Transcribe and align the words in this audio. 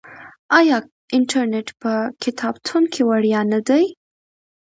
آیا 0.59 0.77
انټرنیټ 1.15 1.67
په 1.81 1.93
کتابتون 2.23 2.83
کې 2.93 3.01
وړیا 3.09 3.41
نه 3.51 3.59
دی؟ 3.67 3.83